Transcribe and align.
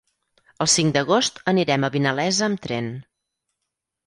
El 0.63 0.69
cinc 0.75 0.95
d'agost 0.95 1.37
anirem 1.53 1.85
a 1.85 1.91
Vinalesa 1.97 2.49
amb 2.49 2.65
tren. 2.65 2.89